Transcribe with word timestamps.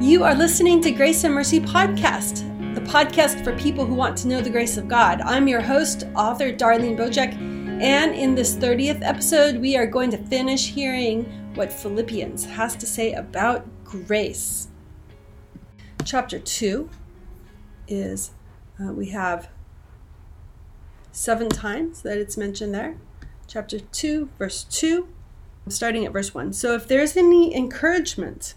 You 0.00 0.22
are 0.22 0.34
listening 0.34 0.80
to 0.82 0.92
Grace 0.92 1.24
and 1.24 1.34
Mercy 1.34 1.58
Podcast, 1.58 2.44
the 2.76 2.80
podcast 2.80 3.42
for 3.42 3.52
people 3.58 3.84
who 3.84 3.96
want 3.96 4.16
to 4.18 4.28
know 4.28 4.40
the 4.40 4.48
grace 4.48 4.76
of 4.76 4.86
God. 4.86 5.20
I'm 5.22 5.48
your 5.48 5.60
host, 5.60 6.04
author 6.14 6.52
Darlene 6.52 6.96
Bojek, 6.96 7.34
and 7.82 8.14
in 8.14 8.36
this 8.36 8.54
30th 8.54 9.02
episode, 9.02 9.56
we 9.56 9.76
are 9.76 9.86
going 9.86 10.12
to 10.12 10.16
finish 10.16 10.68
hearing 10.68 11.24
what 11.56 11.72
Philippians 11.72 12.44
has 12.44 12.76
to 12.76 12.86
say 12.86 13.12
about 13.14 13.66
grace. 13.82 14.68
Chapter 16.04 16.38
2 16.38 16.88
is 17.88 18.30
uh, 18.80 18.92
we 18.92 19.10
have 19.10 19.48
seven 21.10 21.48
times 21.48 22.02
that 22.02 22.18
it's 22.18 22.36
mentioned 22.36 22.72
there. 22.72 22.98
Chapter 23.48 23.80
2, 23.80 24.28
verse 24.38 24.62
2, 24.62 25.08
starting 25.66 26.06
at 26.06 26.12
verse 26.12 26.32
1. 26.32 26.52
So 26.52 26.74
if 26.74 26.86
there's 26.86 27.16
any 27.16 27.52
encouragement, 27.52 28.54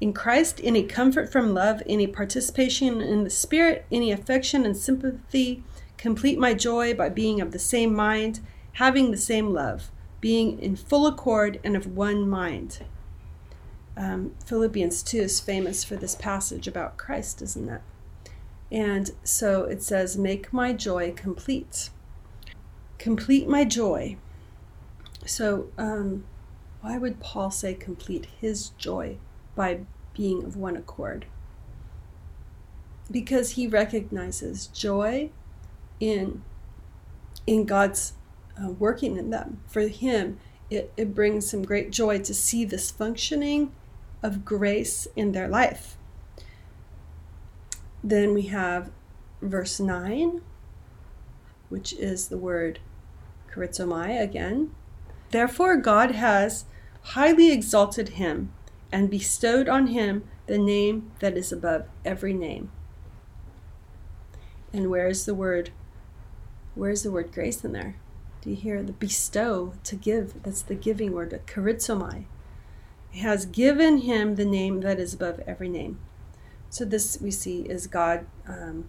in 0.00 0.12
Christ, 0.12 0.60
any 0.62 0.82
comfort 0.82 1.30
from 1.30 1.54
love, 1.54 1.82
any 1.86 2.06
participation 2.06 3.00
in 3.00 3.24
the 3.24 3.30
Spirit, 3.30 3.86
any 3.90 4.10
affection 4.10 4.64
and 4.64 4.76
sympathy. 4.76 5.62
Complete 5.96 6.38
my 6.38 6.52
joy 6.54 6.94
by 6.94 7.08
being 7.08 7.40
of 7.40 7.52
the 7.52 7.58
same 7.58 7.94
mind, 7.94 8.40
having 8.74 9.10
the 9.10 9.16
same 9.16 9.52
love, 9.52 9.90
being 10.20 10.58
in 10.58 10.76
full 10.76 11.06
accord 11.06 11.60
and 11.64 11.76
of 11.76 11.86
one 11.86 12.28
mind. 12.28 12.80
Um, 13.96 14.34
Philippians 14.44 15.02
2 15.04 15.18
is 15.18 15.40
famous 15.40 15.84
for 15.84 15.96
this 15.96 16.16
passage 16.16 16.66
about 16.66 16.96
Christ, 16.96 17.40
isn't 17.40 17.68
it? 17.68 17.80
And 18.72 19.12
so 19.22 19.64
it 19.64 19.82
says, 19.82 20.18
Make 20.18 20.52
my 20.52 20.72
joy 20.72 21.12
complete. 21.12 21.90
Complete 22.98 23.48
my 23.48 23.64
joy. 23.64 24.16
So, 25.24 25.68
um, 25.78 26.24
why 26.80 26.98
would 26.98 27.20
Paul 27.20 27.50
say 27.50 27.74
complete 27.74 28.26
his 28.40 28.70
joy? 28.70 29.18
By 29.54 29.80
being 30.14 30.44
of 30.44 30.56
one 30.56 30.76
accord. 30.76 31.26
Because 33.10 33.52
he 33.52 33.66
recognizes 33.66 34.68
joy 34.68 35.30
in, 36.00 36.42
in 37.46 37.64
God's 37.64 38.14
uh, 38.62 38.70
working 38.70 39.16
in 39.16 39.30
them. 39.30 39.60
For 39.66 39.82
him, 39.82 40.38
it, 40.70 40.92
it 40.96 41.14
brings 41.14 41.50
some 41.50 41.62
great 41.64 41.90
joy 41.90 42.18
to 42.20 42.34
see 42.34 42.64
this 42.64 42.90
functioning 42.90 43.72
of 44.22 44.44
grace 44.44 45.06
in 45.16 45.32
their 45.32 45.48
life. 45.48 45.96
Then 48.02 48.34
we 48.34 48.42
have 48.42 48.90
verse 49.40 49.78
9, 49.80 50.40
which 51.68 51.92
is 51.94 52.28
the 52.28 52.38
word 52.38 52.80
charizomai 53.52 54.20
again. 54.20 54.74
Therefore, 55.30 55.76
God 55.76 56.12
has 56.12 56.64
highly 57.02 57.50
exalted 57.50 58.10
him 58.10 58.52
and 58.94 59.10
bestowed 59.10 59.68
on 59.68 59.88
him 59.88 60.22
the 60.46 60.56
name 60.56 61.10
that 61.18 61.36
is 61.36 61.50
above 61.50 61.84
every 62.04 62.32
name. 62.32 62.70
And 64.72 64.88
where 64.88 65.08
is 65.08 65.26
the 65.26 65.34
word? 65.34 65.70
Where's 66.76 67.02
the 67.02 67.10
word 67.10 67.32
grace 67.32 67.64
in 67.64 67.72
there? 67.72 67.96
Do 68.40 68.50
you 68.50 68.56
hear 68.56 68.84
the 68.84 68.92
bestow 68.92 69.72
to 69.82 69.96
give? 69.96 70.40
That's 70.44 70.62
the 70.62 70.76
giving 70.76 71.10
word, 71.10 71.36
charizomai. 71.44 72.26
Has 73.16 73.46
given 73.46 73.98
him 73.98 74.36
the 74.36 74.44
name 74.44 74.80
that 74.82 75.00
is 75.00 75.14
above 75.14 75.40
every 75.44 75.68
name. 75.68 75.98
So 76.70 76.84
this 76.84 77.18
we 77.20 77.32
see 77.32 77.62
is 77.62 77.88
God. 77.88 78.26
Um, 78.46 78.88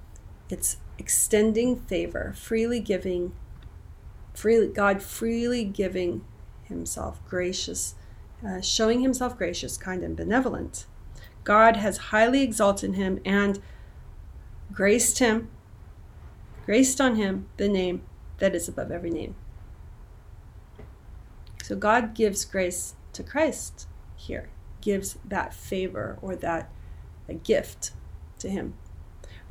it's 0.52 0.78
extending 1.00 1.78
favor, 1.78 2.32
freely 2.38 2.80
giving, 2.80 3.34
freely 4.36 4.68
God 4.68 5.02
freely 5.02 5.64
giving 5.64 6.24
Himself 6.66 7.28
gracious 7.28 7.96
uh, 8.46 8.62
showing 8.62 9.02
himself 9.02 9.38
gracious, 9.38 9.78
kind, 9.78 10.04
and 10.04 10.16
benevolent. 10.16 10.86
God 11.44 11.78
has 11.78 11.98
highly 11.98 12.42
exalted 12.42 12.96
him 12.96 13.20
and 13.24 13.62
graced 14.72 15.20
him, 15.20 15.50
graced 16.66 17.00
on 17.00 17.16
him 17.16 17.48
the 17.58 17.70
name 17.70 18.02
that 18.40 18.56
is 18.56 18.68
above 18.68 18.92
every 18.92 19.12
name. 19.12 19.36
So 21.64 21.76
God 21.76 22.14
gives 22.14 22.46
grace 22.46 22.96
to 23.14 23.24
Christ 23.24 23.88
here, 24.16 24.50
gives 24.82 25.18
that 25.26 25.54
favor 25.54 26.18
or 26.22 26.36
that 26.36 26.70
a 27.28 27.34
gift 27.34 27.92
to 28.40 28.50
him. 28.50 28.76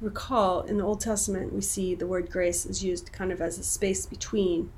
Recall 0.01 0.63
in 0.63 0.79
the 0.79 0.85
Old 0.85 1.01
Testament, 1.01 1.53
we 1.53 1.61
see 1.61 1.95
the 1.95 2.07
word 2.07 2.31
grace 2.31 2.67
is 2.67 2.85
used 2.85 3.13
kind 3.13 3.33
of 3.33 3.41
as 3.41 3.59
a 3.59 3.65
space 3.65 4.07
between 4.07 4.71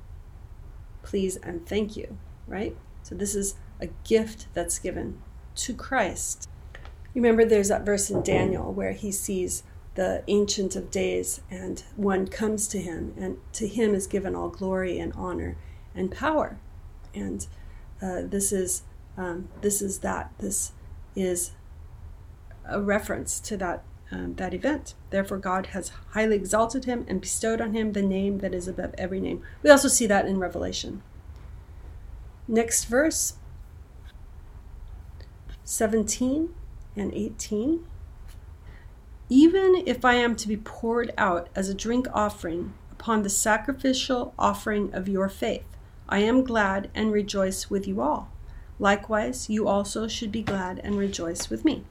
please 1.03 1.37
and 1.37 1.65
thank 1.65 1.95
you, 1.95 2.17
right? 2.47 2.75
So 3.03 3.15
this 3.15 3.35
is 3.35 3.55
a 3.79 3.87
gift 4.03 4.47
that's 4.53 4.79
given 4.79 5.21
to 5.55 5.73
Christ. 5.73 6.49
You 7.13 7.21
remember, 7.21 7.45
there's 7.45 7.69
that 7.69 7.85
verse 7.85 8.09
in 8.09 8.21
Daniel 8.21 8.71
where 8.71 8.93
he 8.93 9.11
sees 9.11 9.63
the 9.95 10.23
Ancient 10.27 10.75
of 10.75 10.91
Days, 10.91 11.41
and 11.49 11.83
one 11.95 12.27
comes 12.27 12.67
to 12.67 12.79
him, 12.79 13.15
and 13.17 13.37
to 13.53 13.67
him 13.67 13.95
is 13.95 14.05
given 14.05 14.35
all 14.35 14.49
glory 14.49 14.99
and 14.99 15.11
honor 15.13 15.57
and 15.95 16.11
power. 16.11 16.59
And 17.15 17.47
uh, 18.01 18.21
this 18.23 18.51
is 18.51 18.83
um, 19.17 19.49
this 19.61 19.81
is 19.81 19.99
that. 19.99 20.31
This 20.37 20.73
is 21.15 21.51
a 22.69 22.79
reference 22.79 23.39
to 23.39 23.57
that 23.57 23.83
um, 24.11 24.35
that 24.35 24.53
event. 24.53 24.93
Therefore, 25.09 25.39
God 25.39 25.67
has 25.67 25.91
highly 26.11 26.35
exalted 26.35 26.85
him 26.85 27.03
and 27.09 27.19
bestowed 27.19 27.59
on 27.59 27.73
him 27.73 27.93
the 27.93 28.03
name 28.03 28.37
that 28.39 28.53
is 28.53 28.67
above 28.67 28.93
every 28.97 29.19
name. 29.19 29.41
We 29.63 29.71
also 29.71 29.87
see 29.87 30.05
that 30.05 30.27
in 30.27 30.37
Revelation. 30.37 31.01
Next 32.47 32.85
verse 32.85 33.33
17 35.67 36.55
and 36.95 37.13
18. 37.13 37.85
Even 39.29 39.83
if 39.85 40.05
I 40.05 40.13
am 40.13 40.33
to 40.37 40.47
be 40.47 40.55
poured 40.55 41.13
out 41.17 41.49
as 41.55 41.67
a 41.67 41.73
drink 41.73 42.07
offering 42.13 42.73
upon 42.89 43.21
the 43.21 43.29
sacrificial 43.29 44.33
offering 44.39 44.93
of 44.93 45.09
your 45.09 45.27
faith, 45.27 45.65
I 46.07 46.19
am 46.19 46.45
glad 46.45 46.89
and 46.95 47.11
rejoice 47.11 47.69
with 47.69 47.85
you 47.85 47.99
all. 47.99 48.31
Likewise, 48.79 49.49
you 49.49 49.67
also 49.67 50.07
should 50.07 50.31
be 50.31 50.41
glad 50.41 50.79
and 50.79 50.97
rejoice 50.97 51.49
with 51.49 51.65
me. 51.65 51.83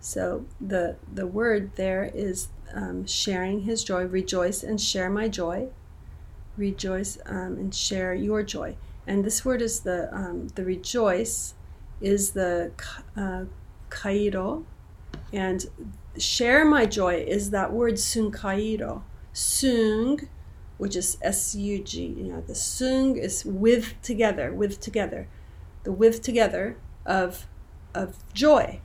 So 0.00 0.44
the 0.60 0.96
the 1.10 1.26
word 1.26 1.76
there 1.76 2.10
is 2.12 2.48
um, 2.74 3.06
sharing 3.06 3.60
his 3.60 3.84
joy. 3.84 4.04
Rejoice 4.04 4.62
and 4.62 4.78
share 4.78 5.08
my 5.08 5.28
joy. 5.28 5.68
Rejoice 6.58 7.16
um, 7.24 7.56
and 7.56 7.74
share 7.74 8.12
your 8.12 8.42
joy. 8.42 8.76
And 9.06 9.24
this 9.24 9.46
word 9.46 9.62
is 9.62 9.80
the 9.80 10.14
um, 10.14 10.48
the 10.48 10.64
rejoice 10.64 11.54
is 12.02 12.32
the 12.32 12.72
uh, 13.16 13.44
kairo, 13.88 14.64
and 15.32 15.66
share 16.18 16.64
my 16.64 16.84
joy 16.84 17.24
is 17.26 17.50
that 17.50 17.72
word 17.72 17.94
sunkairo. 17.94 19.02
Sung, 19.32 20.20
which 20.76 20.94
is 20.94 21.16
S 21.22 21.54
U 21.54 21.82
G. 21.82 22.04
You 22.04 22.24
know, 22.24 22.40
the 22.42 22.54
sung 22.54 23.16
is 23.16 23.44
with 23.46 23.94
together, 24.02 24.52
with 24.52 24.78
together, 24.80 25.26
the 25.84 25.92
with 25.92 26.20
together 26.20 26.76
of 27.06 27.46
of 27.94 28.18
joy. 28.34 28.80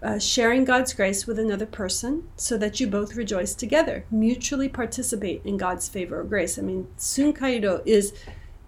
Uh, 0.00 0.18
sharing 0.18 0.64
God's 0.64 0.94
grace 0.94 1.26
with 1.26 1.40
another 1.40 1.66
person 1.66 2.28
so 2.36 2.56
that 2.56 2.78
you 2.78 2.86
both 2.86 3.16
rejoice 3.16 3.52
together, 3.52 4.04
mutually 4.12 4.68
participate 4.68 5.42
in 5.44 5.56
God's 5.56 5.88
favor 5.88 6.20
or 6.20 6.24
grace. 6.24 6.56
I 6.56 6.62
mean, 6.62 6.86
sunkairo 6.96 7.82
is 7.84 8.12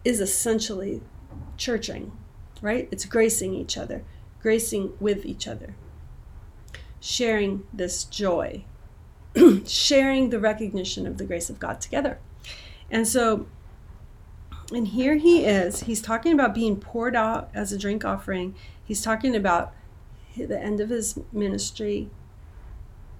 is 0.05 0.21
essentially 0.21 1.01
churching 1.57 2.11
right? 2.61 2.89
It's 2.91 3.05
gracing 3.05 3.55
each 3.55 3.77
other, 3.77 4.03
gracing 4.43 4.93
with 5.01 5.25
each 5.25 5.47
other, 5.47 5.75
sharing 7.01 7.65
this 7.73 8.05
joy, 8.05 8.65
sharing 9.67 10.31
the 10.31 10.39
recognition 10.39 11.07
of 11.07 11.19
the 11.19 11.25
grace 11.25 11.51
of 11.51 11.59
God 11.59 11.81
together. 11.81 12.19
And 12.91 13.07
so, 13.07 13.47
and 14.73 14.89
here 14.89 15.17
he 15.17 15.45
is, 15.45 15.85
he's 15.85 16.03
talking 16.03 16.33
about 16.33 16.55
being 16.55 16.77
poured 16.77 17.17
out 17.17 17.51
as 17.55 17.73
a 17.73 17.79
drink 17.79 18.05
offering. 18.05 18.55
He's 18.85 19.03
talking 19.03 19.35
about 19.35 19.73
the 20.37 20.59
end 20.59 20.81
of 20.81 20.89
his 20.91 21.19
ministry. 21.33 22.09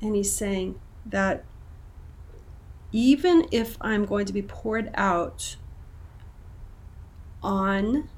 And 0.01 0.15
he's 0.15 0.33
saying 0.33 0.79
that 1.05 1.45
even 2.93 3.47
if 3.51 3.77
I'm 3.81 4.05
going 4.05 4.27
to 4.27 4.33
be 4.33 4.43
poured 4.43 4.91
out 4.95 5.57
on 7.43 8.09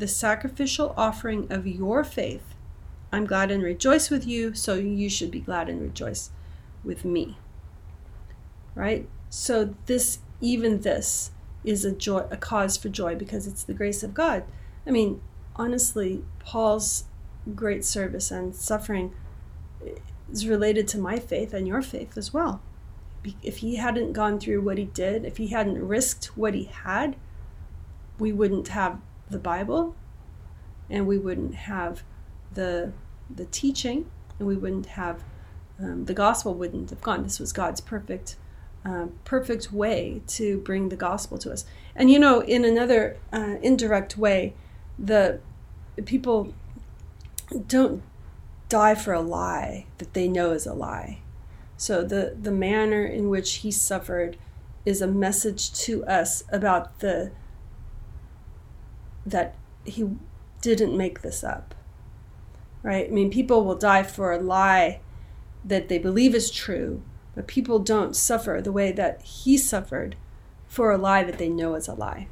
the 0.00 0.08
sacrificial 0.08 0.94
offering 0.96 1.46
of 1.52 1.66
your 1.66 2.02
faith. 2.02 2.54
I'm 3.12 3.26
glad 3.26 3.50
and 3.50 3.62
rejoice 3.62 4.08
with 4.08 4.26
you, 4.26 4.54
so 4.54 4.74
you 4.74 5.10
should 5.10 5.30
be 5.30 5.40
glad 5.40 5.68
and 5.68 5.80
rejoice 5.80 6.30
with 6.82 7.04
me. 7.04 7.38
Right? 8.74 9.08
So 9.28 9.74
this 9.86 10.20
even 10.40 10.80
this 10.80 11.32
is 11.64 11.84
a 11.84 11.92
joy 11.92 12.24
a 12.30 12.36
cause 12.36 12.78
for 12.78 12.88
joy 12.88 13.14
because 13.14 13.46
it's 13.46 13.62
the 13.62 13.74
grace 13.74 14.02
of 14.02 14.14
God. 14.14 14.44
I 14.86 14.90
mean, 14.90 15.20
honestly, 15.54 16.24
Paul's 16.38 17.04
great 17.54 17.84
service 17.84 18.30
and 18.30 18.54
suffering 18.54 19.12
is 20.32 20.46
related 20.46 20.88
to 20.88 20.98
my 20.98 21.18
faith 21.18 21.52
and 21.52 21.68
your 21.68 21.82
faith 21.82 22.16
as 22.16 22.32
well. 22.32 22.62
If 23.42 23.58
he 23.58 23.76
hadn't 23.76 24.14
gone 24.14 24.40
through 24.40 24.62
what 24.62 24.78
he 24.78 24.84
did, 24.84 25.26
if 25.26 25.36
he 25.36 25.48
hadn't 25.48 25.86
risked 25.86 26.36
what 26.38 26.54
he 26.54 26.64
had, 26.64 27.16
we 28.18 28.32
wouldn't 28.32 28.68
have 28.68 28.98
the 29.30 29.38
Bible, 29.38 29.94
and 30.88 31.06
we 31.06 31.18
wouldn't 31.18 31.54
have 31.54 32.02
the 32.52 32.92
the 33.34 33.44
teaching 33.46 34.10
and 34.38 34.48
we 34.48 34.56
wouldn't 34.56 34.86
have 34.86 35.22
um, 35.82 36.04
the 36.04 36.14
gospel 36.14 36.54
wouldn't 36.54 36.90
have 36.90 37.00
gone. 37.00 37.22
This 37.22 37.40
was 37.40 37.52
God's 37.52 37.80
perfect, 37.80 38.36
uh, 38.84 39.06
perfect 39.24 39.72
way 39.72 40.22
to 40.28 40.58
bring 40.58 40.88
the 40.88 40.96
gospel 40.96 41.38
to 41.38 41.52
us. 41.52 41.64
And 41.94 42.10
you 42.10 42.18
know, 42.18 42.40
in 42.40 42.64
another 42.64 43.16
uh, 43.32 43.56
indirect 43.62 44.16
way, 44.18 44.54
the 44.98 45.40
people 46.04 46.52
don't 47.66 48.02
die 48.68 48.94
for 48.94 49.12
a 49.12 49.20
lie 49.20 49.86
that 49.98 50.14
they 50.14 50.28
know 50.28 50.52
is 50.52 50.66
a 50.66 50.74
lie. 50.74 51.20
So 51.76 52.02
the 52.02 52.36
the 52.40 52.50
manner 52.50 53.04
in 53.04 53.30
which 53.30 53.56
he 53.56 53.70
suffered 53.70 54.36
is 54.84 55.00
a 55.00 55.06
message 55.06 55.72
to 55.72 56.04
us 56.04 56.44
about 56.50 57.00
the 57.00 57.30
that 59.26 59.54
he 59.84 60.08
didn't 60.60 60.96
make 60.96 61.22
this 61.22 61.42
up. 61.42 61.74
Right? 62.82 63.06
I 63.06 63.10
mean, 63.10 63.30
people 63.30 63.64
will 63.64 63.74
die 63.76 64.02
for 64.02 64.32
a 64.32 64.38
lie 64.38 65.00
that 65.64 65.88
they 65.88 65.98
believe 65.98 66.34
is 66.34 66.50
true, 66.50 67.02
but 67.34 67.46
people 67.46 67.78
don't 67.78 68.16
suffer 68.16 68.60
the 68.62 68.72
way 68.72 68.92
that 68.92 69.22
he 69.22 69.58
suffered 69.58 70.16
for 70.66 70.90
a 70.90 70.98
lie 70.98 71.24
that 71.24 71.38
they 71.38 71.48
know 71.48 71.74
is 71.74 71.88
a 71.88 71.94
lie. 71.94 72.28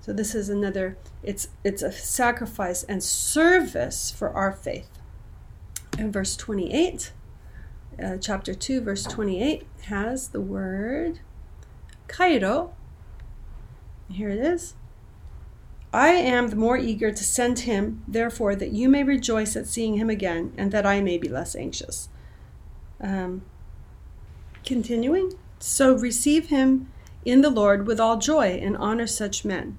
So 0.00 0.12
this 0.12 0.34
is 0.34 0.50
another 0.50 0.98
it's 1.22 1.48
it's 1.64 1.80
a 1.80 1.90
sacrifice 1.90 2.82
and 2.82 3.02
service 3.02 4.10
for 4.10 4.30
our 4.30 4.52
faith. 4.52 4.90
In 5.96 6.12
verse 6.12 6.36
28, 6.36 7.12
uh, 8.02 8.18
chapter 8.18 8.54
2 8.54 8.82
verse 8.82 9.04
28 9.04 9.66
has 9.86 10.28
the 10.28 10.40
word 10.42 11.20
kairo. 12.06 12.72
Here 14.10 14.28
it 14.28 14.40
is. 14.40 14.74
I 15.94 16.08
am 16.08 16.48
the 16.48 16.56
more 16.56 16.76
eager 16.76 17.12
to 17.12 17.24
send 17.24 17.60
him, 17.60 18.02
therefore, 18.08 18.56
that 18.56 18.72
you 18.72 18.88
may 18.88 19.04
rejoice 19.04 19.54
at 19.54 19.68
seeing 19.68 19.94
him 19.94 20.10
again, 20.10 20.52
and 20.58 20.72
that 20.72 20.84
I 20.84 21.00
may 21.00 21.18
be 21.18 21.28
less 21.28 21.54
anxious. 21.54 22.08
Um, 23.00 23.42
continuing, 24.66 25.34
so 25.60 25.94
receive 25.94 26.48
him 26.48 26.92
in 27.24 27.42
the 27.42 27.50
Lord 27.50 27.86
with 27.86 28.00
all 28.00 28.18
joy 28.18 28.58
and 28.60 28.76
honor 28.76 29.06
such 29.06 29.44
men. 29.44 29.78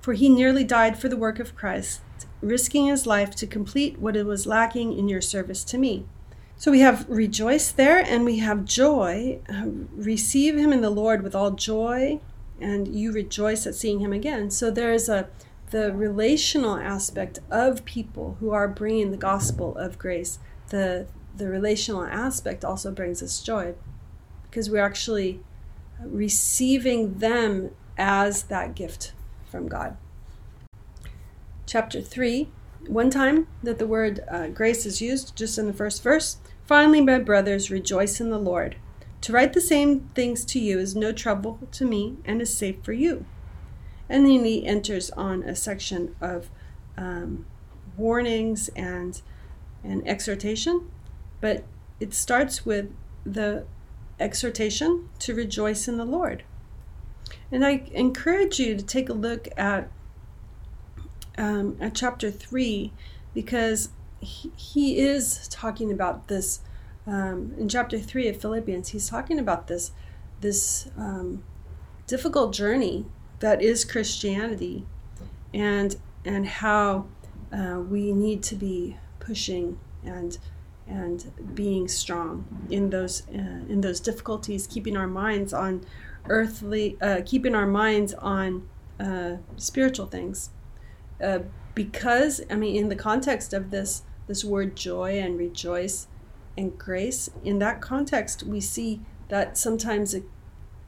For 0.00 0.12
he 0.12 0.28
nearly 0.28 0.62
died 0.62 0.96
for 0.96 1.08
the 1.08 1.16
work 1.16 1.40
of 1.40 1.56
Christ, 1.56 2.00
risking 2.40 2.86
his 2.86 3.04
life 3.04 3.34
to 3.36 3.48
complete 3.48 3.98
what 3.98 4.14
it 4.14 4.26
was 4.26 4.46
lacking 4.46 4.96
in 4.96 5.08
your 5.08 5.20
service 5.20 5.64
to 5.64 5.76
me. 5.76 6.06
So 6.56 6.70
we 6.70 6.78
have 6.78 7.04
rejoice 7.08 7.72
there 7.72 7.98
and 7.98 8.24
we 8.24 8.38
have 8.38 8.64
joy. 8.64 9.40
Uh, 9.52 9.66
receive 9.92 10.56
him 10.56 10.72
in 10.72 10.82
the 10.82 10.90
Lord 10.90 11.22
with 11.22 11.34
all 11.34 11.50
joy, 11.50 12.20
and 12.60 12.94
you 12.94 13.12
rejoice 13.12 13.66
at 13.66 13.74
seeing 13.74 14.00
him 14.00 14.12
again. 14.12 14.50
So 14.50 14.70
there 14.70 14.92
is 14.92 15.08
a 15.08 15.28
the 15.70 15.90
relational 15.92 16.76
aspect 16.76 17.38
of 17.50 17.84
people 17.86 18.36
who 18.40 18.50
are 18.50 18.68
bringing 18.68 19.10
the 19.10 19.16
gospel 19.16 19.76
of 19.76 19.98
grace. 19.98 20.38
The 20.68 21.06
the 21.34 21.48
relational 21.48 22.04
aspect 22.04 22.64
also 22.64 22.92
brings 22.92 23.22
us 23.22 23.42
joy 23.42 23.74
because 24.44 24.68
we're 24.68 24.84
actually 24.84 25.40
receiving 26.04 27.18
them 27.18 27.70
as 27.96 28.44
that 28.44 28.74
gift 28.74 29.12
from 29.50 29.66
God. 29.66 29.96
Chapter 31.66 32.02
3, 32.02 32.48
one 32.86 33.08
time 33.08 33.46
that 33.62 33.78
the 33.78 33.86
word 33.86 34.20
uh, 34.30 34.48
grace 34.48 34.84
is 34.84 35.00
used, 35.00 35.36
just 35.36 35.58
in 35.58 35.66
the 35.66 35.72
first 35.72 36.02
verse. 36.02 36.36
Finally, 36.64 37.00
my 37.00 37.18
brothers, 37.18 37.70
rejoice 37.70 38.20
in 38.20 38.30
the 38.30 38.38
Lord. 38.38 38.76
To 39.22 39.32
write 39.32 39.52
the 39.52 39.60
same 39.60 40.10
things 40.14 40.44
to 40.46 40.58
you 40.58 40.78
is 40.78 40.94
no 40.94 41.12
trouble 41.12 41.58
to 41.72 41.84
me 41.84 42.16
and 42.24 42.42
is 42.42 42.54
safe 42.54 42.76
for 42.82 42.92
you. 42.92 43.24
And 44.08 44.26
then 44.26 44.44
he 44.44 44.66
enters 44.66 45.10
on 45.12 45.42
a 45.42 45.56
section 45.56 46.14
of 46.20 46.50
um, 46.96 47.46
warnings 47.96 48.68
and, 48.76 49.20
and 49.82 50.06
exhortation 50.06 50.90
but 51.42 51.64
it 52.00 52.14
starts 52.14 52.64
with 52.64 52.90
the 53.26 53.66
exhortation 54.18 55.10
to 55.18 55.34
rejoice 55.34 55.88
in 55.88 55.98
the 55.98 56.04
Lord. 56.06 56.44
And 57.50 57.66
I 57.66 57.82
encourage 57.92 58.58
you 58.58 58.76
to 58.76 58.82
take 58.82 59.10
a 59.10 59.12
look 59.12 59.48
at 59.58 59.90
um, 61.36 61.76
at 61.80 61.94
chapter 61.94 62.30
three 62.30 62.92
because 63.34 63.88
he, 64.20 64.52
he 64.54 64.98
is 64.98 65.48
talking 65.48 65.90
about 65.90 66.28
this 66.28 66.60
um, 67.06 67.54
in 67.58 67.68
chapter 67.68 67.98
three 67.98 68.28
of 68.28 68.40
Philippians. 68.40 68.90
He's 68.90 69.08
talking 69.08 69.38
about 69.38 69.66
this 69.66 69.92
this 70.40 70.90
um, 70.96 71.44
difficult 72.06 72.52
journey 72.52 73.06
that 73.40 73.62
is 73.62 73.84
Christianity, 73.84 74.86
and 75.52 75.96
and 76.24 76.46
how 76.46 77.06
uh, 77.52 77.80
we 77.80 78.12
need 78.12 78.42
to 78.44 78.54
be 78.54 78.96
pushing 79.18 79.78
and 80.04 80.38
and 80.86 81.32
being 81.54 81.88
strong 81.88 82.66
in 82.70 82.90
those 82.90 83.22
uh, 83.28 83.64
in 83.68 83.80
those 83.80 84.00
difficulties, 84.00 84.66
keeping 84.66 84.96
our 84.96 85.06
minds 85.06 85.52
on 85.52 85.84
earthly, 86.28 86.96
uh, 87.00 87.20
keeping 87.24 87.54
our 87.54 87.66
minds 87.66 88.14
on 88.14 88.68
uh, 89.00 89.36
spiritual 89.56 90.06
things. 90.06 90.50
Uh, 91.22 91.40
because 91.74 92.42
I 92.50 92.56
mean, 92.56 92.76
in 92.76 92.88
the 92.88 92.96
context 92.96 93.52
of 93.52 93.70
this 93.70 94.02
this 94.26 94.44
word 94.44 94.76
joy 94.76 95.18
and 95.18 95.38
rejoice 95.38 96.06
and 96.56 96.78
grace, 96.78 97.30
in 97.44 97.58
that 97.60 97.80
context, 97.80 98.42
we 98.42 98.60
see 98.60 99.00
that 99.28 99.56
sometimes 99.56 100.14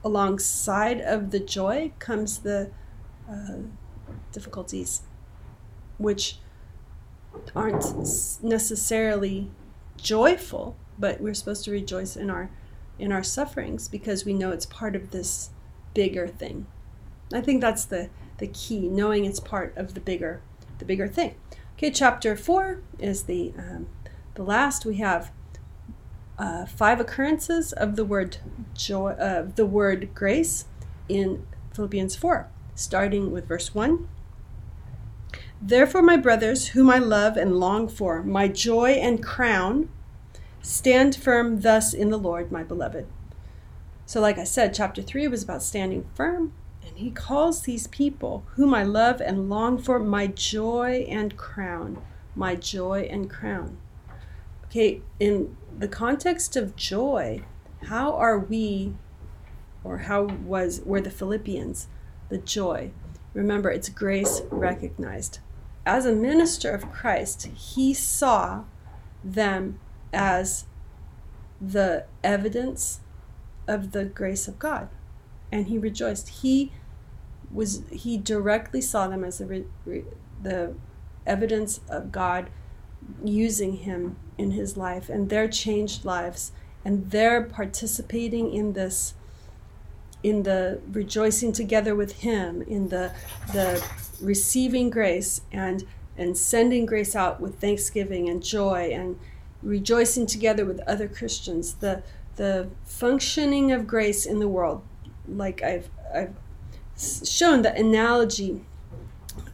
alongside 0.03 1.01
of 1.01 1.31
the 1.31 1.39
joy 1.39 1.91
comes 1.97 2.39
the 2.39 2.69
uh, 3.29 3.57
difficulties, 4.31 5.01
which 5.97 6.37
aren't 7.55 7.83
necessarily 8.43 9.49
joyful, 9.97 10.75
but 10.99 11.19
we're 11.19 11.33
supposed 11.33 11.65
to 11.65 11.71
rejoice 11.71 12.15
in 12.15 12.29
our 12.29 12.49
in 12.97 13.11
our 13.11 13.23
sufferings 13.23 13.89
because 13.89 14.23
we 14.23 14.33
know 14.33 14.51
it's 14.51 14.65
part 14.65 14.95
of 14.95 15.11
this 15.11 15.49
bigger 15.93 16.27
thing. 16.27 16.65
I 17.33 17.41
think 17.41 17.59
that's 17.61 17.85
the 17.85 18.09
the 18.37 18.47
key, 18.47 18.87
knowing 18.87 19.25
it's 19.25 19.39
part 19.39 19.75
of 19.75 19.95
the 19.95 19.99
bigger 19.99 20.41
the 20.77 20.85
bigger 20.85 21.07
thing. 21.07 21.35
Okay, 21.77 21.91
chapter 21.91 22.35
four 22.35 22.81
is 22.99 23.23
the 23.23 23.53
um, 23.57 23.87
the 24.35 24.43
last. 24.43 24.85
We 24.85 24.97
have 24.97 25.31
uh, 26.37 26.65
five 26.65 26.99
occurrences 26.99 27.73
of 27.73 27.95
the 27.95 28.05
word 28.05 28.37
joy, 28.73 29.11
uh, 29.11 29.47
the 29.55 29.65
word 29.65 30.13
grace 30.13 30.65
in 31.07 31.45
Philippians 31.73 32.15
four, 32.15 32.47
starting 32.73 33.31
with 33.31 33.47
verse 33.47 33.73
one. 33.73 34.07
Therefore, 35.61 36.01
my 36.01 36.17
brothers, 36.17 36.69
whom 36.69 36.89
I 36.89 36.99
love 36.99 37.37
and 37.37 37.57
long 37.57 37.87
for, 37.87 38.21
my 38.21 38.47
joy 38.47 38.91
and 38.91 39.23
crown, 39.23 39.89
stand 40.61 41.15
firm 41.15 41.61
thus 41.61 41.93
in 41.93 42.09
the 42.09 42.19
Lord, 42.19 42.51
my 42.51 42.63
beloved. 42.63 43.07
So, 44.05 44.21
like 44.21 44.37
I 44.37 44.43
said, 44.43 44.73
chapter 44.73 45.01
3 45.01 45.27
was 45.27 45.43
about 45.43 45.63
standing 45.63 46.05
firm, 46.13 46.53
and 46.85 46.97
he 46.97 47.09
calls 47.09 47.61
these 47.61 47.87
people, 47.87 48.43
whom 48.55 48.73
I 48.73 48.83
love 48.83 49.21
and 49.21 49.49
long 49.49 49.77
for, 49.77 49.97
my 49.97 50.27
joy 50.27 51.05
and 51.09 51.35
crown. 51.35 52.01
My 52.35 52.55
joy 52.55 53.07
and 53.09 53.29
crown. 53.29 53.77
Okay, 54.65 55.01
in 55.19 55.55
the 55.77 55.87
context 55.87 56.55
of 56.55 56.75
joy, 56.75 57.43
how 57.83 58.13
are 58.13 58.39
we, 58.39 58.93
or 59.83 59.99
how 59.99 60.23
was 60.23 60.81
were 60.81 61.01
the 61.01 61.11
Philippians, 61.11 61.87
the 62.29 62.37
joy? 62.37 62.91
Remember, 63.33 63.69
it's 63.69 63.89
grace 63.89 64.41
recognized 64.49 65.39
as 65.85 66.05
a 66.05 66.13
minister 66.13 66.71
of 66.71 66.91
Christ, 66.91 67.47
he 67.47 67.93
saw 67.93 68.63
them 69.23 69.79
as 70.11 70.65
the 71.61 72.05
evidence 72.23 73.01
of 73.67 73.91
the 73.91 74.05
grace 74.05 74.47
of 74.47 74.57
God. 74.57 74.89
And 75.51 75.67
he 75.67 75.77
rejoiced. 75.77 76.29
He 76.41 76.71
was 77.51 77.83
he 77.91 78.17
directly 78.17 78.81
saw 78.81 79.07
them 79.07 79.23
as 79.23 79.37
the, 79.37 79.65
the 80.41 80.73
evidence 81.25 81.79
of 81.87 82.11
God 82.11 82.49
using 83.23 83.77
him 83.77 84.17
in 84.37 84.51
his 84.51 84.75
life 84.77 85.09
and 85.09 85.29
their 85.29 85.47
changed 85.47 86.05
lives 86.05 86.51
and 86.83 87.11
they're 87.11 87.43
participating 87.43 88.53
in 88.53 88.73
this 88.73 89.13
in 90.23 90.43
the 90.43 90.79
rejoicing 90.91 91.51
together 91.51 91.95
with 91.95 92.21
him 92.21 92.61
in 92.63 92.89
the 92.89 93.13
the 93.53 93.83
receiving 94.21 94.89
grace 94.89 95.41
and 95.51 95.83
and 96.17 96.37
sending 96.37 96.85
grace 96.85 97.15
out 97.15 97.41
with 97.41 97.59
thanksgiving 97.59 98.29
and 98.29 98.43
joy 98.43 98.89
and 98.91 99.19
rejoicing 99.61 100.25
together 100.25 100.65
with 100.65 100.79
other 100.87 101.07
Christians. 101.07 101.75
The 101.75 102.03
the 102.37 102.69
functioning 102.83 103.71
of 103.71 103.87
grace 103.87 104.25
in 104.25 104.39
the 104.39 104.47
world 104.47 104.81
like 105.27 105.61
I've 105.61 105.89
I've 106.13 106.35
shown 106.97 107.61
the 107.61 107.73
analogy 107.73 108.65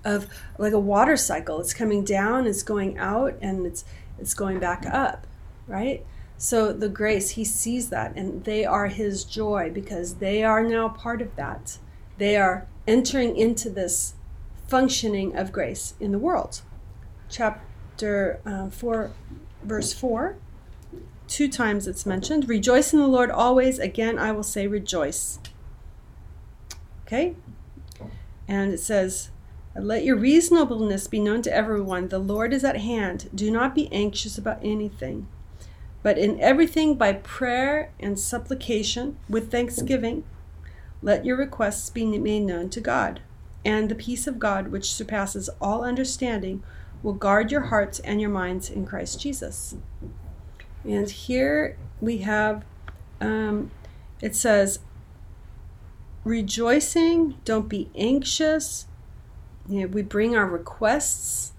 of 0.03 0.27
like 0.57 0.73
a 0.73 0.79
water 0.79 1.15
cycle 1.15 1.59
it's 1.59 1.73
coming 1.73 2.03
down 2.03 2.47
it's 2.47 2.63
going 2.63 2.97
out 2.97 3.35
and 3.41 3.65
it's 3.65 3.85
it's 4.19 4.33
going 4.33 4.59
back 4.59 4.85
up 4.85 5.27
right 5.67 6.05
so 6.41 6.73
the 6.73 6.89
grace, 6.89 7.29
he 7.29 7.45
sees 7.45 7.89
that, 7.89 8.15
and 8.15 8.45
they 8.45 8.65
are 8.65 8.87
his 8.87 9.25
joy 9.25 9.69
because 9.71 10.15
they 10.15 10.43
are 10.43 10.63
now 10.63 10.89
part 10.89 11.21
of 11.21 11.35
that. 11.35 11.77
They 12.17 12.35
are 12.35 12.65
entering 12.87 13.37
into 13.37 13.69
this 13.69 14.15
functioning 14.67 15.37
of 15.37 15.51
grace 15.51 15.93
in 15.99 16.11
the 16.11 16.17
world. 16.17 16.63
Chapter 17.29 18.39
uh, 18.43 18.71
4 18.71 19.11
verse 19.61 19.93
4. 19.93 20.35
Two 21.27 21.47
times 21.47 21.87
it's 21.87 22.07
mentioned. 22.07 22.49
Rejoice 22.49 22.91
in 22.91 22.99
the 22.99 23.07
Lord 23.07 23.29
always. 23.29 23.77
Again, 23.77 24.17
I 24.17 24.31
will 24.31 24.41
say 24.41 24.65
rejoice. 24.65 25.37
Okay? 27.05 27.35
And 28.47 28.73
it 28.73 28.79
says, 28.79 29.29
Let 29.75 30.03
your 30.03 30.17
reasonableness 30.17 31.07
be 31.07 31.19
known 31.19 31.41
to 31.43 31.53
everyone. 31.53 32.09
The 32.09 32.19
Lord 32.19 32.53
is 32.53 32.63
at 32.63 32.77
hand. 32.77 33.29
Do 33.33 33.49
not 33.49 33.73
be 33.73 33.91
anxious 33.91 34.37
about 34.37 34.59
anything, 34.61 35.27
but 36.03 36.17
in 36.17 36.39
everything 36.41 36.95
by 36.95 37.13
prayer 37.13 37.91
and 37.99 38.19
supplication 38.19 39.17
with 39.29 39.49
thanksgiving, 39.49 40.23
let 41.01 41.25
your 41.25 41.37
requests 41.37 41.89
be 41.89 42.05
made 42.05 42.41
known 42.41 42.69
to 42.71 42.81
God. 42.81 43.21
And 43.63 43.89
the 43.89 43.95
peace 43.95 44.27
of 44.27 44.39
God, 44.39 44.69
which 44.69 44.91
surpasses 44.91 45.49
all 45.61 45.83
understanding, 45.83 46.63
will 47.01 47.13
guard 47.13 47.51
your 47.51 47.61
hearts 47.61 47.99
and 47.99 48.19
your 48.19 48.29
minds 48.29 48.69
in 48.69 48.85
Christ 48.85 49.21
Jesus. 49.21 49.75
And 50.83 51.09
here 51.09 51.77
we 51.99 52.19
have 52.19 52.65
um, 53.21 53.71
it 54.19 54.35
says, 54.35 54.79
rejoicing, 56.23 57.37
don't 57.45 57.69
be 57.69 57.89
anxious. 57.95 58.87
You 59.69 59.81
know, 59.81 59.87
we 59.87 60.01
bring 60.01 60.35
our 60.35 60.47
requests, 60.47 61.53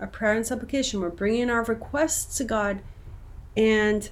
our 0.00 0.06
prayer 0.06 0.34
and 0.34 0.46
supplication, 0.46 1.00
we're 1.00 1.10
bringing 1.10 1.50
our 1.50 1.64
requests 1.64 2.36
to 2.38 2.44
God. 2.44 2.82
And 3.56 4.08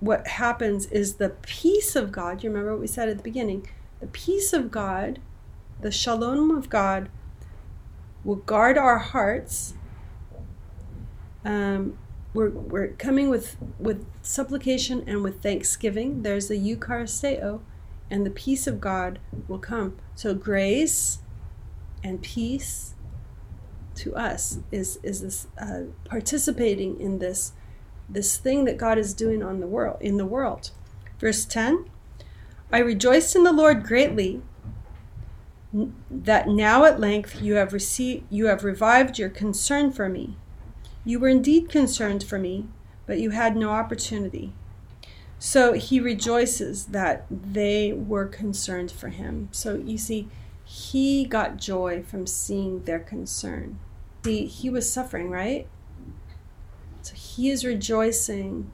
what 0.00 0.26
happens 0.26 0.86
is 0.86 1.14
the 1.14 1.30
peace 1.30 1.96
of 1.96 2.12
God, 2.12 2.42
you 2.42 2.50
remember 2.50 2.72
what 2.72 2.80
we 2.80 2.86
said 2.86 3.08
at 3.08 3.16
the 3.16 3.22
beginning? 3.22 3.68
The 4.00 4.06
peace 4.06 4.52
of 4.52 4.70
God, 4.70 5.20
the 5.80 5.90
shalom 5.90 6.50
of 6.50 6.68
God, 6.68 7.08
will 8.24 8.36
guard 8.36 8.76
our 8.76 8.98
hearts. 8.98 9.74
Um, 11.44 11.98
we're, 12.34 12.50
we're 12.50 12.88
coming 12.88 13.30
with, 13.30 13.56
with 13.78 14.06
supplication 14.22 15.02
and 15.06 15.22
with 15.22 15.42
thanksgiving. 15.42 16.22
There's 16.22 16.48
the 16.48 16.58
eucharisteo, 16.58 17.60
and 18.10 18.26
the 18.26 18.30
peace 18.30 18.66
of 18.66 18.80
God 18.80 19.18
will 19.48 19.58
come. 19.58 19.96
So 20.14 20.34
grace 20.34 21.20
and 22.02 22.22
peace 22.22 22.94
to 23.96 24.14
us 24.14 24.58
is 24.70 24.98
is 25.02 25.22
this 25.22 25.46
uh, 25.60 25.82
participating 26.04 27.00
in 27.00 27.18
this 27.18 27.52
this 28.08 28.38
thing 28.38 28.64
that 28.64 28.78
God 28.78 28.96
is 28.96 29.12
doing 29.12 29.42
on 29.42 29.60
the 29.60 29.66
world 29.66 29.98
in 30.00 30.16
the 30.16 30.26
world. 30.26 30.70
Verse 31.18 31.44
10 31.44 31.86
I 32.72 32.78
rejoiced 32.78 33.34
in 33.34 33.44
the 33.44 33.52
Lord 33.52 33.84
greatly 33.84 34.42
that 36.10 36.48
now 36.48 36.84
at 36.84 37.00
length 37.00 37.42
you 37.42 37.54
have 37.54 37.72
received 37.72 38.24
you 38.30 38.46
have 38.46 38.64
revived 38.64 39.18
your 39.18 39.28
concern 39.28 39.92
for 39.92 40.08
me. 40.08 40.36
You 41.04 41.18
were 41.18 41.28
indeed 41.28 41.68
concerned 41.68 42.22
for 42.22 42.38
me, 42.38 42.66
but 43.06 43.18
you 43.18 43.30
had 43.30 43.56
no 43.56 43.70
opportunity. 43.70 44.52
So 45.38 45.72
he 45.72 46.00
rejoices 46.00 46.86
that 46.86 47.24
they 47.30 47.92
were 47.92 48.26
concerned 48.26 48.90
for 48.90 49.08
him. 49.08 49.48
So 49.52 49.76
you 49.76 49.96
see, 49.96 50.28
he 50.68 51.24
got 51.24 51.56
joy 51.56 52.02
from 52.02 52.26
seeing 52.26 52.82
their 52.82 52.98
concern. 52.98 53.78
See, 54.22 54.44
he 54.44 54.68
was 54.68 54.92
suffering, 54.92 55.30
right? 55.30 55.66
So 57.00 57.14
he 57.14 57.48
is 57.48 57.64
rejoicing 57.64 58.70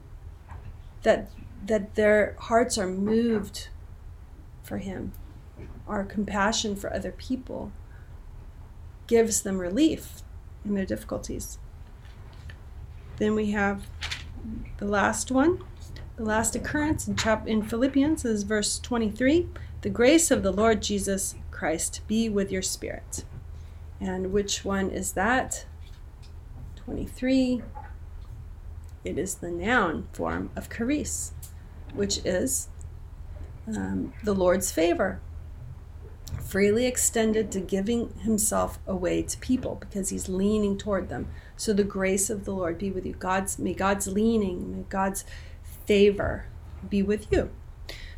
that 1.03 1.31
that 1.65 1.95
their 1.95 2.35
hearts 2.37 2.77
are 2.77 2.87
moved 2.87 3.69
for 4.61 4.77
him. 4.79 5.13
Our 5.87 6.03
compassion 6.03 6.75
for 6.75 6.93
other 6.93 7.13
people 7.13 7.71
gives 9.07 9.43
them 9.43 9.57
relief 9.57 10.21
in 10.65 10.75
their 10.75 10.85
difficulties. 10.85 11.59
Then 13.17 13.35
we 13.35 13.51
have 13.51 13.87
the 14.79 14.85
last 14.85 15.31
one. 15.31 15.63
The 16.17 16.25
last 16.25 16.57
occurrence 16.57 17.07
in, 17.07 17.15
chap- 17.15 17.47
in 17.47 17.63
Philippians 17.63 18.25
is 18.25 18.43
verse 18.43 18.79
23 18.79 19.47
The 19.81 19.89
grace 19.89 20.29
of 20.29 20.43
the 20.43 20.51
Lord 20.51 20.81
Jesus 20.81 21.35
Christ 21.55 22.01
be 22.05 22.27
with 22.27 22.51
your 22.51 22.61
spirit. 22.61 23.23
And 24.01 24.33
which 24.33 24.65
one 24.65 24.89
is 24.89 25.13
that? 25.13 25.65
23. 26.75 27.61
It 29.05 29.17
is 29.17 29.35
the 29.35 29.51
noun 29.51 30.09
form 30.11 30.49
of 30.55 30.69
charis, 30.69 31.31
which 31.93 32.17
is 32.25 32.67
um, 33.67 34.13
the 34.23 34.33
Lord's 34.33 34.69
favor, 34.69 35.21
freely 36.43 36.85
extended 36.85 37.53
to 37.53 37.61
giving 37.61 38.13
himself 38.19 38.77
away 38.85 39.21
to 39.21 39.37
people 39.37 39.75
because 39.75 40.09
he's 40.09 40.27
leaning 40.27 40.77
toward 40.77 41.07
them. 41.07 41.29
So 41.55 41.71
the 41.71 41.85
grace 41.85 42.29
of 42.29 42.43
the 42.43 42.51
Lord 42.51 42.77
be 42.77 42.91
with 42.91 43.05
you. 43.05 43.13
God's 43.13 43.57
may 43.57 43.73
God's 43.73 44.07
leaning, 44.07 44.75
may 44.75 44.85
God's 44.89 45.23
favor 45.85 46.47
be 46.89 47.01
with 47.01 47.31
you. 47.31 47.49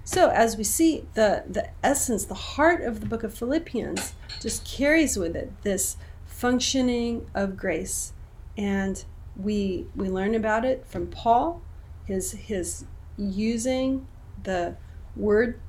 So 0.07 0.29
as 0.29 0.55
we 0.55 0.63
see 0.63 1.03
the 1.15 1.43
the 1.49 1.67
essence, 1.83 2.23
the 2.23 2.33
heart 2.33 2.81
of 2.81 3.01
the 3.01 3.05
book 3.05 3.23
of 3.23 3.33
Philippians 3.33 4.13
just 4.39 4.63
carries 4.63 5.17
with 5.17 5.35
it 5.35 5.51
this 5.63 5.97
functioning 6.25 7.29
of 7.35 7.57
grace. 7.57 8.13
And 8.57 9.03
we 9.35 9.85
we 9.97 10.07
learn 10.07 10.33
about 10.33 10.63
it 10.63 10.85
from 10.87 11.07
Paul, 11.07 11.61
his 12.05 12.31
his 12.31 12.85
using 13.17 14.07
the 14.43 14.77
word 15.17 15.59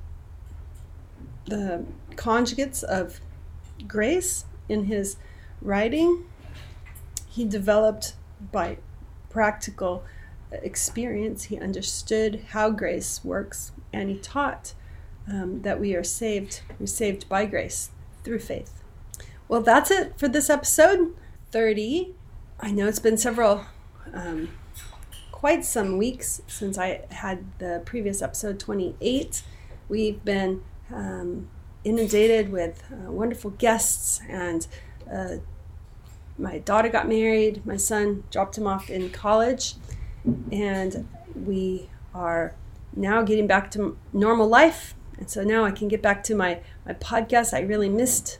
the 1.43 1.83
conjugates 2.15 2.81
of 2.81 3.19
grace 3.89 4.45
in 4.69 4.85
his 4.85 5.17
writing. 5.61 6.23
He 7.27 7.43
developed 7.43 8.13
by 8.53 8.77
practical 9.29 10.05
experience, 10.51 11.45
he 11.45 11.57
understood 11.59 12.45
how 12.49 12.69
grace 12.69 13.21
works, 13.23 13.71
and 13.93 14.09
he 14.09 14.17
taught 14.17 14.73
um, 15.27 15.61
that 15.61 15.79
we 15.79 15.95
are 15.95 16.03
saved, 16.03 16.61
we're 16.79 16.87
saved 16.87 17.29
by 17.29 17.45
grace 17.45 17.91
through 18.23 18.39
faith. 18.39 18.83
Well, 19.47 19.61
that's 19.61 19.91
it 19.91 20.17
for 20.17 20.27
this 20.27 20.49
episode 20.49 21.15
30. 21.51 22.13
I 22.59 22.71
know 22.71 22.87
it's 22.87 22.99
been 22.99 23.17
several, 23.17 23.65
um, 24.13 24.49
quite 25.31 25.65
some 25.65 25.97
weeks 25.97 26.41
since 26.47 26.77
I 26.77 27.01
had 27.11 27.45
the 27.59 27.81
previous 27.85 28.21
episode 28.21 28.59
28. 28.59 29.43
We've 29.87 30.23
been 30.23 30.63
um, 30.93 31.49
inundated 31.83 32.51
with 32.51 32.83
uh, 32.91 33.11
wonderful 33.11 33.51
guests 33.51 34.21
and 34.27 34.67
uh, 35.11 35.37
my 36.37 36.59
daughter 36.59 36.89
got 36.89 37.07
married, 37.07 37.65
my 37.65 37.77
son 37.77 38.23
dropped 38.31 38.57
him 38.57 38.67
off 38.67 38.89
in 38.89 39.09
college, 39.09 39.75
and 40.51 41.07
we 41.35 41.89
are 42.13 42.55
now 42.95 43.21
getting 43.21 43.47
back 43.47 43.71
to 43.71 43.97
normal 44.13 44.47
life. 44.47 44.95
And 45.17 45.29
so 45.29 45.43
now 45.43 45.65
I 45.65 45.71
can 45.71 45.87
get 45.87 46.01
back 46.01 46.23
to 46.23 46.35
my, 46.35 46.61
my 46.85 46.93
podcast. 46.93 47.53
I 47.53 47.61
really 47.61 47.89
missed 47.89 48.39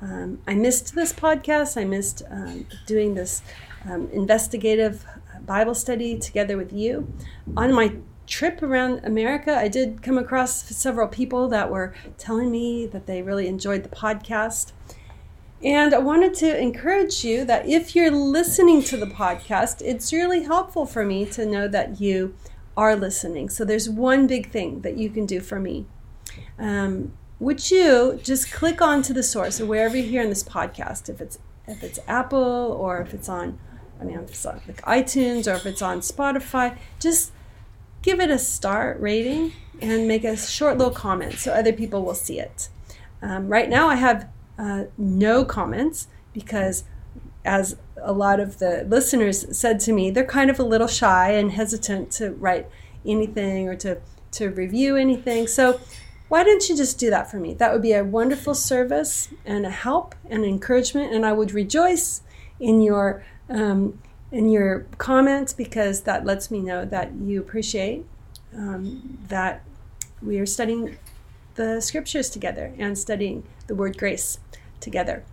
um, 0.00 0.40
I 0.46 0.54
missed 0.54 0.94
this 0.94 1.12
podcast. 1.12 1.80
I 1.80 1.84
missed 1.84 2.22
um, 2.30 2.66
doing 2.86 3.14
this 3.14 3.42
um, 3.88 4.08
investigative 4.12 5.04
Bible 5.44 5.74
study 5.74 6.18
together 6.18 6.56
with 6.56 6.72
you. 6.72 7.12
On 7.56 7.72
my 7.72 7.96
trip 8.26 8.62
around 8.62 9.04
America, 9.04 9.56
I 9.56 9.68
did 9.68 10.02
come 10.02 10.18
across 10.18 10.64
several 10.76 11.08
people 11.08 11.48
that 11.48 11.70
were 11.70 11.94
telling 12.18 12.50
me 12.50 12.86
that 12.86 13.06
they 13.06 13.22
really 13.22 13.46
enjoyed 13.46 13.84
the 13.84 13.88
podcast. 13.88 14.72
And 15.64 15.94
I 15.94 15.98
wanted 15.98 16.34
to 16.34 16.58
encourage 16.58 17.24
you 17.24 17.44
that 17.46 17.66
if 17.66 17.96
you're 17.96 18.10
listening 18.10 18.82
to 18.84 18.96
the 18.96 19.06
podcast, 19.06 19.80
it's 19.82 20.12
really 20.12 20.42
helpful 20.42 20.84
for 20.84 21.04
me 21.04 21.24
to 21.26 21.46
know 21.46 21.66
that 21.68 22.00
you 22.00 22.34
are 22.76 22.94
listening. 22.94 23.48
So 23.48 23.64
there's 23.64 23.88
one 23.88 24.26
big 24.26 24.50
thing 24.50 24.82
that 24.82 24.98
you 24.98 25.08
can 25.08 25.24
do 25.24 25.40
for 25.40 25.58
me. 25.58 25.86
Um, 26.58 27.14
would 27.38 27.70
you 27.70 28.20
just 28.22 28.52
click 28.52 28.82
onto 28.82 29.12
the 29.12 29.22
source 29.22 29.60
or 29.60 29.66
wherever 29.66 29.96
you're 29.96 30.06
hearing 30.06 30.28
this 30.28 30.44
podcast, 30.44 31.08
if 31.08 31.20
it's 31.20 31.38
if 31.66 31.82
it's 31.82 31.98
Apple 32.06 32.38
or 32.38 33.00
if 33.00 33.12
it's 33.12 33.28
on, 33.28 33.58
I 34.00 34.04
mean, 34.04 34.18
if 34.20 34.30
it's 34.30 34.46
on 34.46 34.60
like 34.68 34.80
iTunes 34.82 35.50
or 35.50 35.56
if 35.56 35.66
it's 35.66 35.82
on 35.82 35.98
Spotify, 35.98 36.78
just 37.00 37.32
give 38.02 38.20
it 38.20 38.30
a 38.30 38.38
star 38.38 38.96
rating 39.00 39.52
and 39.82 40.06
make 40.06 40.22
a 40.22 40.36
short 40.36 40.78
little 40.78 40.92
comment 40.92 41.34
so 41.34 41.52
other 41.52 41.72
people 41.72 42.02
will 42.04 42.14
see 42.14 42.38
it. 42.38 42.68
Um, 43.20 43.48
right 43.48 43.68
now, 43.68 43.88
I 43.88 43.96
have 43.96 44.28
uh, 44.58 44.84
no 44.96 45.44
comments 45.44 46.08
because, 46.32 46.84
as 47.44 47.76
a 48.02 48.12
lot 48.12 48.40
of 48.40 48.58
the 48.58 48.84
listeners 48.88 49.56
said 49.56 49.80
to 49.80 49.92
me, 49.92 50.10
they're 50.10 50.24
kind 50.24 50.50
of 50.50 50.58
a 50.58 50.64
little 50.64 50.86
shy 50.86 51.30
and 51.30 51.52
hesitant 51.52 52.10
to 52.12 52.30
write 52.32 52.68
anything 53.04 53.68
or 53.68 53.76
to, 53.76 54.00
to 54.32 54.48
review 54.48 54.96
anything. 54.96 55.46
So, 55.46 55.80
why 56.28 56.42
don't 56.42 56.68
you 56.68 56.76
just 56.76 56.98
do 56.98 57.08
that 57.10 57.30
for 57.30 57.38
me? 57.38 57.54
That 57.54 57.72
would 57.72 57.82
be 57.82 57.92
a 57.92 58.02
wonderful 58.02 58.54
service 58.54 59.28
and 59.44 59.64
a 59.64 59.70
help 59.70 60.14
and 60.28 60.44
encouragement, 60.44 61.12
and 61.12 61.24
I 61.24 61.32
would 61.32 61.52
rejoice 61.52 62.22
in 62.58 62.80
your 62.80 63.24
um, 63.48 64.00
in 64.32 64.50
your 64.50 64.86
comments 64.98 65.52
because 65.52 66.02
that 66.02 66.24
lets 66.24 66.50
me 66.50 66.60
know 66.60 66.84
that 66.84 67.12
you 67.14 67.40
appreciate 67.40 68.04
um, 68.56 69.18
that 69.28 69.62
we 70.20 70.38
are 70.38 70.46
studying 70.46 70.96
the 71.54 71.80
scriptures 71.80 72.28
together 72.28 72.72
and 72.78 72.98
studying 72.98 73.44
the 73.66 73.74
word 73.74 73.98
grace 73.98 74.38
together. 74.80 75.24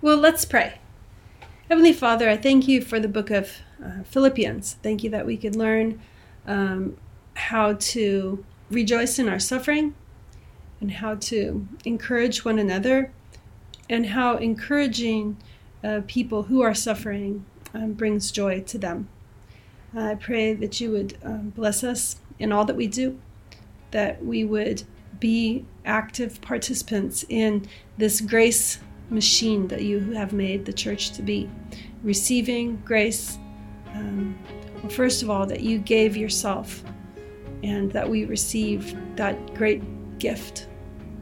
Well, 0.00 0.16
let's 0.16 0.44
pray. 0.44 0.78
Heavenly 1.68 1.92
Father, 1.92 2.28
I 2.28 2.36
thank 2.36 2.68
you 2.68 2.82
for 2.82 3.00
the 3.00 3.08
book 3.08 3.30
of 3.30 3.50
uh, 3.82 4.02
Philippians. 4.04 4.74
Thank 4.82 5.02
you 5.02 5.10
that 5.10 5.26
we 5.26 5.36
could 5.36 5.56
learn 5.56 6.00
um, 6.46 6.96
how 7.34 7.74
to 7.74 8.44
rejoice 8.70 9.18
in 9.18 9.28
our 9.28 9.38
suffering 9.38 9.94
and 10.80 10.92
how 10.92 11.14
to 11.14 11.66
encourage 11.84 12.44
one 12.44 12.58
another 12.58 13.12
and 13.88 14.06
how 14.06 14.36
encouraging 14.36 15.36
uh, 15.82 16.00
people 16.06 16.44
who 16.44 16.60
are 16.60 16.74
suffering 16.74 17.44
um, 17.72 17.92
brings 17.92 18.30
joy 18.30 18.60
to 18.60 18.78
them. 18.78 19.08
I 19.94 20.16
pray 20.16 20.54
that 20.54 20.80
you 20.80 20.90
would 20.90 21.16
um, 21.22 21.50
bless 21.50 21.84
us 21.84 22.16
in 22.38 22.52
all 22.52 22.64
that 22.64 22.76
we 22.76 22.86
do, 22.86 23.20
that 23.90 24.24
we 24.24 24.44
would 24.44 24.82
be 25.20 25.64
active 25.84 26.40
participants 26.40 27.24
in 27.28 27.66
this 27.98 28.20
grace 28.20 28.78
machine 29.10 29.68
that 29.68 29.82
you 29.82 30.00
have 30.12 30.32
made 30.32 30.64
the 30.64 30.72
church 30.72 31.10
to 31.12 31.22
be, 31.22 31.48
receiving 32.02 32.76
grace. 32.84 33.38
Um, 33.94 34.38
well, 34.82 34.90
first 34.90 35.22
of 35.22 35.30
all, 35.30 35.46
that 35.46 35.60
you 35.60 35.78
gave 35.78 36.16
yourself 36.16 36.82
and 37.62 37.90
that 37.92 38.08
we 38.08 38.24
receive 38.24 38.96
that 39.16 39.54
great 39.54 39.82
gift 40.18 40.68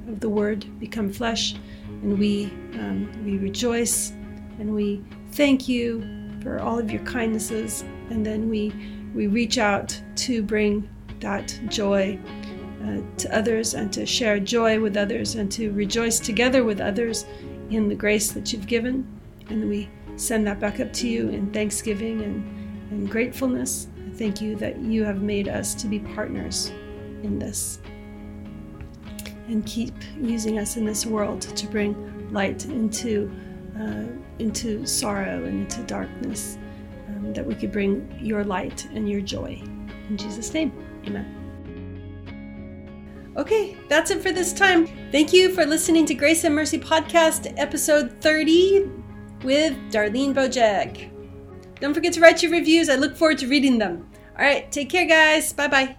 of 0.09 0.21
the 0.21 0.29
Word 0.29 0.67
become 0.81 1.13
flesh, 1.13 1.55
and 1.87 2.19
we 2.19 2.47
um, 2.75 3.11
we 3.25 3.39
rejoice 3.39 4.11
and 4.59 4.75
we 4.75 5.03
thank 5.33 5.69
you 5.69 6.03
for 6.43 6.61
all 6.61 6.79
of 6.79 6.91
your 6.91 7.03
kindnesses, 7.05 7.85
and 8.11 8.27
then 8.27 8.49
we 8.49 8.73
we 9.15 9.27
reach 9.29 9.59
out 9.59 10.01
to 10.17 10.43
bring 10.43 10.89
that 11.21 11.59
joy 11.69 12.19
uh, 12.85 13.01
to 13.17 13.37
others 13.37 13.75
and 13.75 13.93
to 13.93 14.05
share 14.05 14.41
joy 14.41 14.81
with 14.81 14.97
others 14.97 15.35
and 15.37 15.51
to 15.53 15.71
rejoice 15.73 16.19
together 16.19 16.65
with 16.65 16.81
others 16.81 17.27
in 17.71 17.89
the 17.89 17.95
grace 17.95 18.33
that 18.33 18.53
you've 18.53 18.67
given, 18.67 19.07
and 19.49 19.69
we 19.69 19.89
send 20.17 20.47
that 20.47 20.61
back 20.61 20.81
up 20.81 20.93
to 20.93 21.09
you 21.09 21.29
in 21.29 21.51
thanksgiving 21.53 22.23
and, 22.23 22.91
and 22.91 23.11
gratefulness. 23.11 23.89
Thank 24.15 24.41
you 24.41 24.57
that 24.57 24.79
you 24.79 25.05
have 25.05 25.23
made 25.23 25.49
us 25.49 25.75
to 25.77 25.87
be 25.87 26.01
partners 26.01 26.71
in 27.23 27.39
this 27.39 27.79
and 29.49 29.65
keep 29.67 29.95
using 30.17 30.59
us 30.59 30.77
in 30.77 30.85
this 30.85 31.07
world 31.07 31.43
to 31.43 31.67
bring 31.67 32.31
light 32.33 32.65
into 32.67 33.31
uh, 33.81 34.05
into 34.39 34.85
sorrow 34.87 35.45
and 35.45 35.63
into 35.63 35.83
darkness. 35.85 36.59
Um, 37.09 37.33
that 37.33 37.45
we 37.45 37.55
could 37.55 37.73
bring 37.73 38.17
your 38.21 38.45
light 38.45 38.87
and 38.93 39.09
your 39.09 39.21
joy. 39.21 39.63
In 40.09 40.17
Jesus' 40.17 40.53
name, 40.53 40.73
Amen. 41.07 41.42
Okay, 43.37 43.77
that's 43.89 44.11
it 44.11 44.23
for 44.23 44.31
this 44.31 44.53
time. 44.53 44.87
Thank 45.11 45.33
you 45.33 45.55
for 45.55 45.65
listening 45.65 46.05
to 46.07 46.15
Grace 46.15 46.45
and 46.45 46.55
Mercy 46.55 46.79
Podcast, 46.79 47.53
episode 47.57 48.21
30 48.21 48.91
with 49.43 49.73
Darlene 49.91 50.35
Bojek. 50.35 51.11
Don't 51.81 51.95
forget 51.95 52.13
to 52.13 52.21
write 52.21 52.43
your 52.43 52.53
reviews. 52.53 52.91
I 52.91 52.97
look 52.97 53.17
forward 53.17 53.39
to 53.39 53.49
reading 53.49 53.79
them. 53.79 54.09
All 54.39 54.45
right, 54.45 54.71
take 54.71 54.91
care, 54.91 55.07
guys. 55.07 55.53
Bye 55.53 55.69
bye. 55.69 55.97